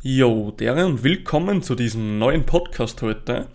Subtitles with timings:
[0.00, 3.48] Jo, dere und willkommen zu diesem neuen Podcast heute.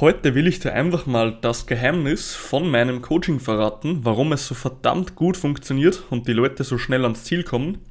[0.00, 4.54] Heute will ich dir einfach mal das Geheimnis von meinem Coaching verraten, warum es so
[4.54, 7.82] verdammt gut funktioniert und die Leute so schnell ans Ziel kommen.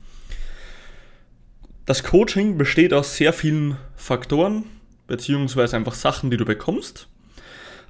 [1.86, 4.64] Das Coaching besteht aus sehr vielen Faktoren,
[5.06, 7.08] beziehungsweise einfach Sachen, die du bekommst.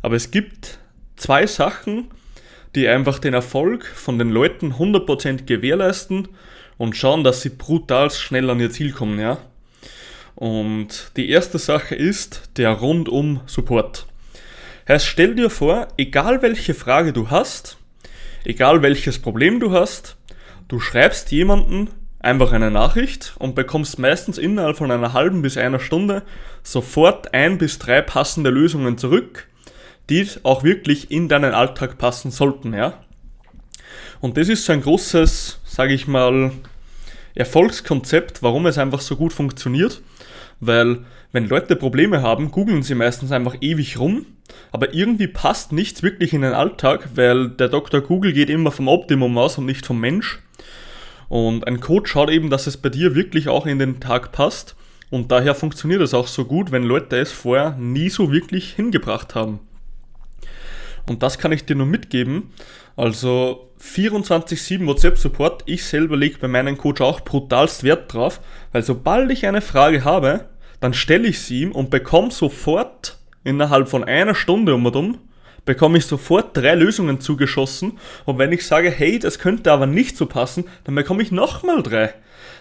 [0.02, 0.80] Aber es gibt
[1.16, 2.12] zwei Sachen,
[2.76, 6.28] die einfach den Erfolg von den Leuten 100% gewährleisten
[6.78, 9.38] und schauen, dass sie brutal schnell an ihr Ziel kommen, ja.
[10.38, 14.06] Und die erste Sache ist der rundum Support.
[14.88, 17.78] Heißt, stell dir vor, egal welche Frage du hast,
[18.46, 20.16] egal welches Problem du hast,
[20.68, 25.80] du schreibst jemanden einfach eine Nachricht und bekommst meistens innerhalb von einer halben bis einer
[25.80, 26.22] Stunde
[26.62, 29.48] sofort ein bis drei passende Lösungen zurück,
[30.08, 33.02] die auch wirklich in deinen Alltag passen sollten, ja.
[34.20, 36.52] Und das ist so ein großes, sage ich mal,
[37.34, 40.04] Erfolgskonzept, warum es einfach so gut funktioniert
[40.60, 41.00] weil
[41.32, 44.26] wenn Leute Probleme haben, googeln sie meistens einfach ewig rum,
[44.72, 48.02] aber irgendwie passt nichts wirklich in den Alltag, weil der Dr.
[48.02, 50.40] Google geht immer vom Optimum aus und nicht vom Mensch.
[51.30, 54.76] Und ein Coach schaut eben, dass es bei dir wirklich auch in den Tag passt.
[55.10, 59.36] Und daher funktioniert es auch so gut, wenn Leute es vorher nie so wirklich hingebracht
[59.36, 59.60] haben.
[61.08, 62.52] Und das kann ich dir nur mitgeben.
[62.98, 65.64] Also 24-7 WhatsApp-Support.
[65.68, 70.04] Ich selber lege bei meinem Coach auch brutalst Wert drauf, weil sobald ich eine Frage
[70.04, 74.96] habe, dann stelle ich sie ihm und bekomme sofort innerhalb von einer Stunde um und
[74.96, 75.18] um,
[75.68, 78.00] bekomme ich sofort drei Lösungen zugeschossen.
[78.26, 81.84] Und wenn ich sage, hey, das könnte aber nicht so passen, dann bekomme ich nochmal
[81.84, 82.16] drei.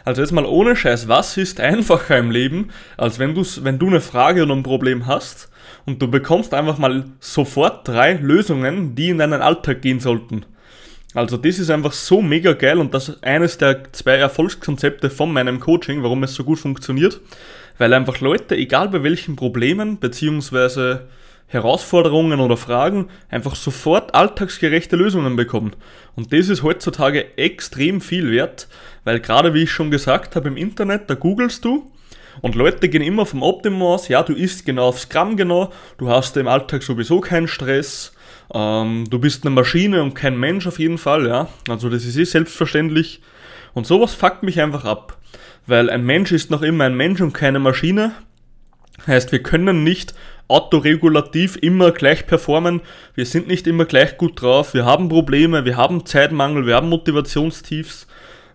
[0.04, 3.86] Also jetzt mal ohne Scheiß, was ist einfacher im Leben, als wenn du, wenn du
[3.86, 5.48] eine Frage oder ein Problem hast
[5.86, 10.44] und du bekommst einfach mal sofort drei Lösungen, die in deinen Alltag gehen sollten.
[11.14, 15.32] Also das ist einfach so mega geil und das ist eines der zwei Erfolgskonzepte von
[15.32, 17.20] meinem Coaching, warum es so gut funktioniert,
[17.78, 20.98] weil einfach Leute, egal bei welchen Problemen bzw.
[21.46, 25.76] Herausforderungen oder Fragen, einfach sofort alltagsgerechte Lösungen bekommen.
[26.16, 28.68] Und das ist heutzutage extrem viel wert,
[29.04, 31.90] weil gerade wie ich schon gesagt habe im Internet, da googelst du
[32.42, 36.08] und Leute gehen immer vom Optimum aus, ja, du isst genau aufs Gramm genau, du
[36.08, 38.12] hast im Alltag sowieso keinen Stress,
[38.52, 41.48] ähm, du bist eine Maschine und kein Mensch auf jeden Fall, ja.
[41.68, 43.20] Also das ist eh selbstverständlich.
[43.74, 45.18] Und sowas fuckt mich einfach ab.
[45.66, 48.12] Weil ein Mensch ist noch immer ein Mensch und keine Maschine.
[49.06, 50.14] Heißt, wir können nicht
[50.48, 52.80] autoregulativ immer gleich performen.
[53.14, 54.74] Wir sind nicht immer gleich gut drauf.
[54.74, 58.06] Wir haben Probleme, wir haben Zeitmangel, wir haben Motivationstiefs,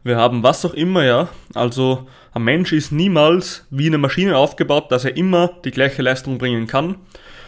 [0.03, 1.29] wir haben was auch immer, ja.
[1.53, 6.38] Also ein Mensch ist niemals wie eine Maschine aufgebaut, dass er immer die gleiche Leistung
[6.38, 6.96] bringen kann.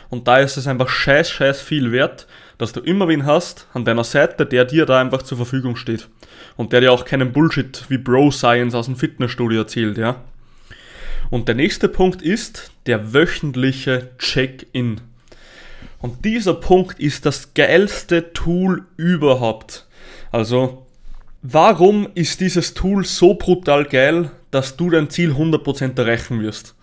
[0.10, 2.28] Und da ist es einfach scheiß, scheiß viel wert,
[2.58, 6.08] dass du immer wen hast an deiner Seite, der dir da einfach zur Verfügung steht.
[6.56, 10.18] Und der dir auch keinen Bullshit wie Bro Science aus dem Fitnessstudio erzählt, ja.
[11.30, 15.02] Und der nächste Punkt ist der wöchentliche Check-in.
[16.00, 19.88] Und dieser Punkt ist das geilste Tool überhaupt.
[20.32, 20.86] Also,
[21.42, 26.76] warum ist dieses Tool so brutal geil, dass du dein Ziel 100% erreichen wirst?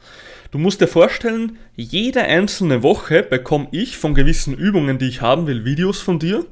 [0.51, 5.47] Du musst dir vorstellen, jede einzelne Woche bekomme ich von gewissen Übungen, die ich haben
[5.47, 6.45] will, Videos von dir.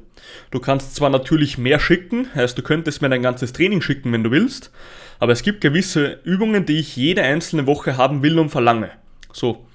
[0.51, 4.23] Du kannst zwar natürlich mehr schicken, heißt du könntest mir dein ganzes Training schicken, wenn
[4.23, 4.71] du willst,
[5.19, 8.89] aber es gibt gewisse Übungen, die ich jede einzelne Woche haben will und verlange.
[9.31, 9.65] So.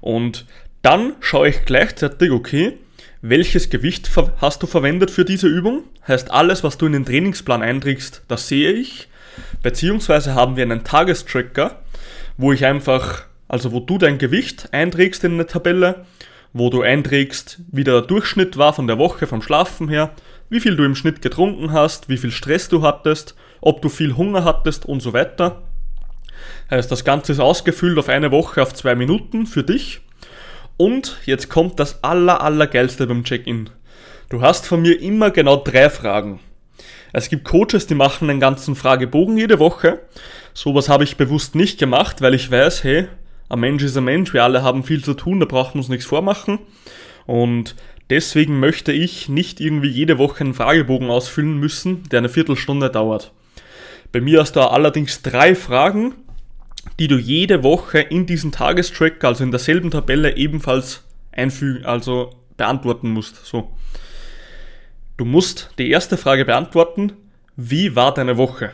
[0.00, 0.44] Und
[0.82, 2.78] dann schaue ich gleichzeitig, okay,
[3.20, 5.84] welches Gewicht hast du verwendet für diese Übung?
[6.08, 9.08] Heißt, alles, was du in den Trainingsplan einträgst, das sehe ich.
[9.62, 11.80] Beziehungsweise haben wir einen Tagestracker,
[12.36, 16.06] wo ich einfach also wo du dein Gewicht einträgst in eine Tabelle,
[16.54, 20.12] wo du einträgst, wie der Durchschnitt war von der Woche vom Schlafen her,
[20.52, 24.18] wie viel du im Schnitt getrunken hast, wie viel Stress du hattest, ob du viel
[24.18, 25.62] Hunger hattest und so weiter.
[26.70, 30.02] Heißt, das Ganze ist ausgefüllt auf eine Woche auf zwei Minuten für dich.
[30.76, 33.70] Und jetzt kommt das aller, allergeilste beim Check-in.
[34.28, 36.38] Du hast von mir immer genau drei Fragen.
[37.14, 40.00] Es gibt Coaches, die machen einen ganzen Fragebogen jede Woche.
[40.52, 43.08] Sowas habe ich bewusst nicht gemacht, weil ich weiß, hey,
[43.48, 45.88] ein Mensch ist ein Mensch, wir alle haben viel zu tun, da brauchen wir uns
[45.88, 46.58] nichts vormachen.
[47.24, 47.74] Und
[48.12, 53.32] deswegen möchte ich nicht irgendwie jede Woche einen Fragebogen ausfüllen müssen, der eine Viertelstunde dauert.
[54.12, 56.12] Bei mir hast du allerdings drei Fragen,
[56.98, 63.08] die du jede Woche in diesen Tagestracker, also in derselben Tabelle ebenfalls einfügen, also beantworten
[63.08, 63.46] musst.
[63.46, 63.72] So.
[65.16, 67.14] Du musst die erste Frage beantworten,
[67.56, 68.72] wie war deine Woche?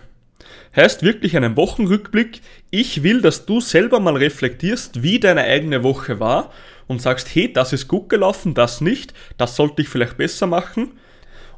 [0.75, 2.41] heißt wirklich einen Wochenrückblick.
[2.71, 6.53] Ich will, dass du selber mal reflektierst, wie deine eigene Woche war
[6.89, 10.99] und sagst, hey, das ist gut gelaufen, das nicht, das sollte ich vielleicht besser machen.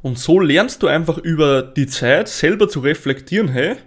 [0.01, 3.77] Und so lernst du einfach über die Zeit selber zu reflektieren, hey,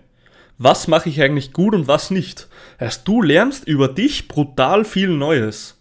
[0.58, 2.49] was mache ich eigentlich gut und was nicht.
[2.81, 5.81] Heißt, du lernst über dich brutal viel Neues.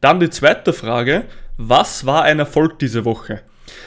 [0.00, 1.24] Dann die zweite Frage,
[1.56, 3.42] was war ein Erfolg diese Woche?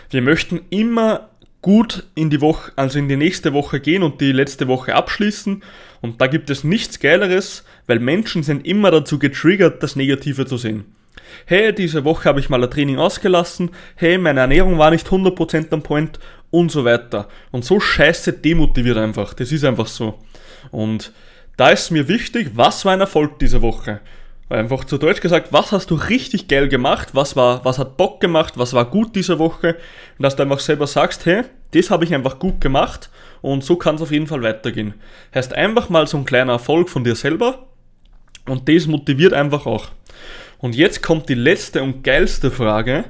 [0.10, 1.30] Wir möchten immer
[1.62, 5.64] gut in die Woche, also in die nächste Woche gehen und die letzte Woche abschließen.
[6.02, 10.58] Und da gibt es nichts Geileres, weil Menschen sind immer dazu getriggert, das Negative zu
[10.58, 10.86] sehen.
[11.46, 13.72] Hey, diese Woche habe ich mal ein Training ausgelassen.
[13.96, 16.20] Hey, meine Ernährung war nicht 100% am Point
[16.52, 17.28] und so weiter.
[17.52, 19.34] Und so scheiße demotiviert einfach.
[19.34, 20.20] Das ist einfach so.
[20.72, 21.12] Und
[21.58, 24.00] da ist mir wichtig, was war ein Erfolg diese Woche?
[24.50, 27.10] Einfach zu Deutsch gesagt, was hast du richtig geil gemacht?
[27.14, 28.54] Was war, was hat Bock gemacht?
[28.58, 29.78] Was war gut diese Woche?
[30.18, 33.10] Und dass du einfach selber sagst, hey, das habe ich einfach gut gemacht
[33.42, 34.94] und so kann es auf jeden Fall weitergehen.
[35.34, 37.68] Heißt einfach mal so ein kleiner Erfolg von dir selber
[38.46, 39.88] und das motiviert einfach auch.
[40.64, 43.04] Und jetzt kommt die letzte und geilste Frage.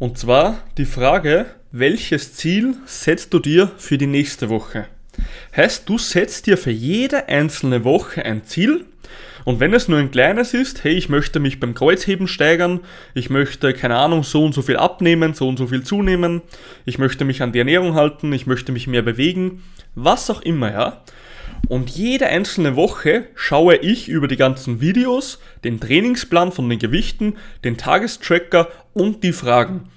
[0.00, 4.86] Und zwar die Frage, welches Ziel setzt du dir für die nächste Woche?
[5.54, 8.86] Heißt, du setzt dir für jede einzelne Woche ein Ziel
[9.44, 12.80] und wenn es nur ein kleines ist, hey, ich möchte mich beim Kreuzheben steigern,
[13.14, 16.42] ich möchte, keine Ahnung, so und so viel abnehmen, so und so viel zunehmen,
[16.84, 19.62] ich möchte mich an die Ernährung halten, ich möchte mich mehr bewegen,
[19.94, 21.04] was auch immer, ja.
[21.68, 27.36] Und jede einzelne Woche schaue ich über die ganzen Videos, den Trainingsplan von den Gewichten,
[27.64, 29.90] den Tagestracker und die Fragen.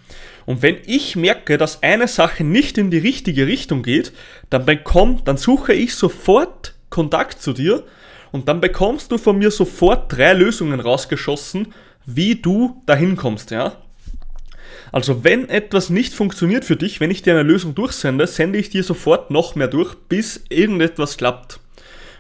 [0.46, 4.12] Und wenn ich merke, dass eine Sache nicht in die richtige Richtung geht,
[4.50, 7.86] dann bekomme, dann suche ich sofort Kontakt zu dir
[8.32, 11.74] und dann bekommst du von mir sofort drei Lösungen rausgeschossen,
[12.06, 13.78] wie du dahin kommst, ja.
[14.92, 18.70] Also wenn etwas nicht funktioniert für dich, wenn ich dir eine Lösung durchsende, sende ich
[18.70, 21.60] dir sofort noch mehr durch, bis irgendetwas klappt.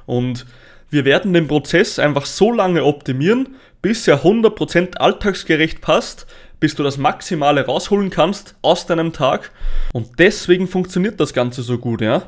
[0.05, 0.45] Und
[0.89, 6.27] wir werden den Prozess einfach so lange optimieren, bis er 100% alltagsgerecht passt,
[6.59, 9.51] bis du das Maximale rausholen kannst aus deinem Tag.
[9.93, 12.23] Und deswegen funktioniert das Ganze so gut, ja.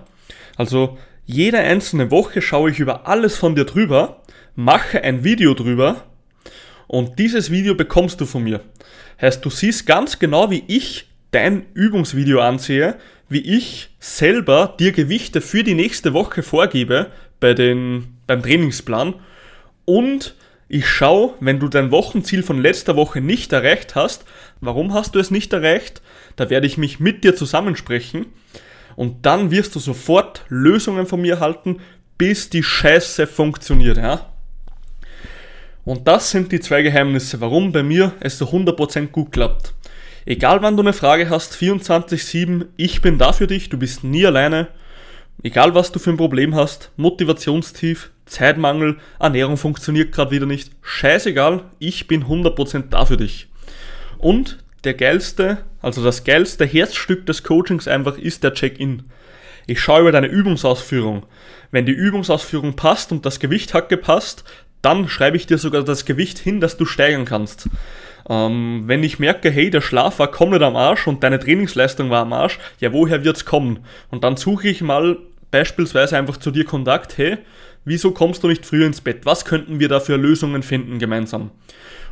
[0.55, 4.21] Also jede einzelne Woche schaue ich über alles von dir drüber,
[4.55, 6.03] mache ein Video drüber
[6.93, 8.61] und dieses Video bekommst du von mir.
[9.19, 12.97] Heißt, du siehst ganz genau, wie ich dein Übungsvideo ansehe,
[13.27, 17.07] wie ich selber dir Gewichte für die nächste Woche vorgebe
[17.39, 19.15] bei den, beim Trainingsplan
[19.85, 20.35] und
[20.69, 24.23] ich schaue, wenn du dein Wochenziel von letzter Woche nicht erreicht hast,
[24.61, 26.03] warum hast du es nicht erreicht?
[26.35, 28.27] Da werde ich mich mit dir zusammensprechen
[28.95, 31.79] und dann wirst du sofort Lösungen von mir halten,
[32.19, 34.32] bis die Scheiße funktioniert, ja.
[35.85, 39.73] Und das sind die zwei Geheimnisse, warum bei mir es so 100% gut klappt.
[40.25, 44.25] Egal wann du eine Frage hast, 24-7, ich bin da für dich, du bist nie
[44.25, 44.69] alleine.
[45.41, 51.65] Egal was du für ein Problem hast, Motivationstief, Zeitmangel, Ernährung funktioniert gerade wieder nicht, scheißegal,
[51.79, 53.47] ich bin 100% da für dich.
[54.17, 59.03] Und der geilste, also das geilste Herzstück des Coachings einfach ist der Check-in.
[59.65, 61.25] Ich schaue über deine Übungsausführung.
[61.71, 64.43] Wenn die Übungsausführung passt und das Gewicht hat gepasst,
[64.83, 67.69] dann schreibe ich dir sogar das Gewicht hin, das du steigern kannst.
[68.29, 72.21] Ähm, wenn ich merke, hey, der Schlaf war komplett am Arsch und deine Trainingsleistung war
[72.21, 73.79] am Arsch, ja, woher wird's kommen?
[74.11, 75.17] Und dann suche ich mal
[75.51, 77.37] beispielsweise einfach zu dir Kontakt, hey,
[77.85, 79.25] wieso kommst du nicht früher ins Bett?
[79.25, 81.51] Was könnten wir da für Lösungen finden gemeinsam?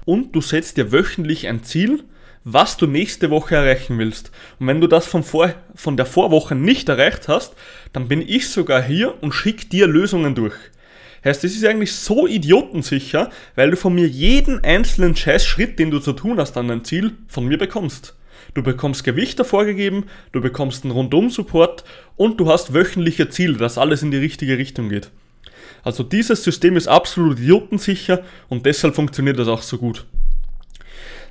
[0.05, 2.03] Und du setzt dir wöchentlich ein Ziel,
[2.43, 4.31] was du nächste Woche erreichen willst.
[4.59, 7.53] Und wenn du das von, vor, von der Vorwoche nicht erreicht hast,
[7.93, 10.55] dann bin ich sogar hier und schicke dir Lösungen durch.
[11.23, 15.99] Heißt, das ist eigentlich so idiotensicher, weil du von mir jeden einzelnen Scheißschritt, den du
[15.99, 18.15] zu tun hast an dein Ziel, von mir bekommst.
[18.53, 21.83] Du bekommst Gewichte vorgegeben, du bekommst einen Rundum-Support
[22.17, 25.11] und du hast wöchentliche Ziele, dass alles in die richtige Richtung geht.
[25.83, 30.05] Also dieses System ist absolut idiotensicher und deshalb funktioniert das auch so gut.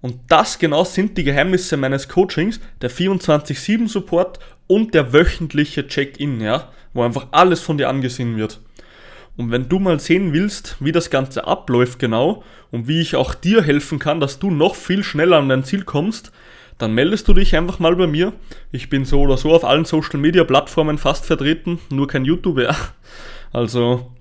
[0.03, 6.41] Und das genau sind die Geheimnisse meines Coachings, der 24-7 Support und der wöchentliche Check-in,
[6.41, 8.61] ja, wo einfach alles von dir angesehen wird.
[9.41, 13.35] Und wenn du mal sehen willst, wie das Ganze abläuft genau und wie ich auch
[13.35, 16.31] dir helfen kann, dass du noch viel schneller an dein Ziel kommst,
[16.77, 18.35] dann meldest du dich einfach mal bei mir.
[18.71, 22.59] Ich bin so oder so auf allen Social Media Plattformen fast vertreten, nur kein YouTube,
[22.59, 22.77] ja.
[23.51, 24.13] Also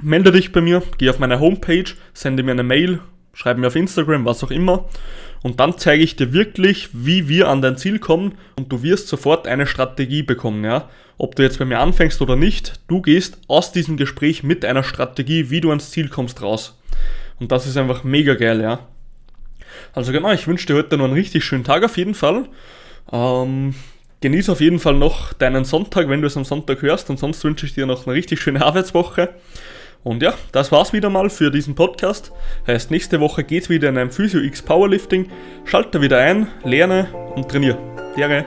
[0.00, 3.00] melde dich bei mir, geh auf meine Homepage, sende mir eine Mail
[3.34, 4.88] schreib mir auf Instagram, was auch immer.
[5.42, 9.08] Und dann zeige ich dir wirklich, wie wir an dein Ziel kommen und du wirst
[9.08, 10.88] sofort eine Strategie bekommen, ja.
[11.18, 14.82] Ob du jetzt bei mir anfängst oder nicht, du gehst aus diesem Gespräch mit einer
[14.82, 16.78] Strategie, wie du ans Ziel kommst, raus.
[17.38, 18.80] Und das ist einfach mega geil, ja.
[19.92, 22.46] Also genau, ich wünsche dir heute noch einen richtig schönen Tag auf jeden Fall.
[23.12, 23.74] Ähm,
[24.20, 27.10] genieß auf jeden Fall noch deinen Sonntag, wenn du es am Sonntag hörst.
[27.10, 29.34] Und sonst wünsche ich dir noch eine richtig schöne Arbeitswoche.
[30.04, 32.30] Und ja, das war's wieder mal für diesen Podcast.
[32.66, 35.30] Heißt, nächste Woche geht's wieder in einem Physio X Powerlifting.
[35.64, 37.78] Schalte wieder ein, lerne und trainiere.
[38.16, 38.44] Dere.